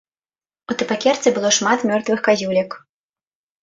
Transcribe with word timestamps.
У 0.69 0.77
табакерцы 0.79 1.35
было 1.37 1.53
шмат 1.61 1.87
мёртвых 1.93 2.19
казюлек. 2.33 2.71